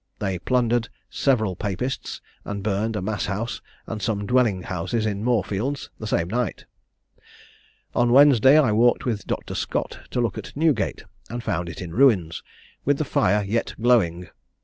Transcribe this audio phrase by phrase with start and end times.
[0.17, 5.91] They plundered several Papists, and burned a Mass house, and some dwelling houses in Moorfields,
[5.99, 6.65] the same night.
[7.93, 9.53] "On Wednesday I walked with Dr.
[9.53, 12.41] Scott, to look at Newgate, and found it in ruins,
[12.83, 14.29] with the fire yet glowing.